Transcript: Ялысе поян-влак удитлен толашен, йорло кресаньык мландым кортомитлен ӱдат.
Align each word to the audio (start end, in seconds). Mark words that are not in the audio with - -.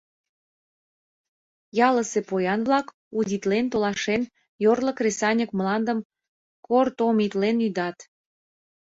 Ялысе 1.87 2.19
поян-влак 2.29 2.87
удитлен 3.17 3.65
толашен, 3.71 4.21
йорло 4.63 4.91
кресаньык 4.99 5.49
мландым 5.57 5.99
кортомитлен 6.67 7.57
ӱдат. 7.67 7.97